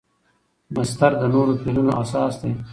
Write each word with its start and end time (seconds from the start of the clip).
مصدر 0.75 1.11
د 1.21 1.23
نورو 1.33 1.53
فعلونو 1.61 1.91
اساس 2.03 2.33
دئ. 2.41 2.51